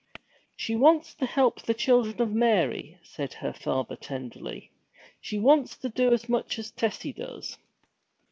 [0.55, 4.71] 'She wants to help the Children of Mary!' said her father tenderly.
[5.21, 7.55] 'She wants to do as much as Tessie does!'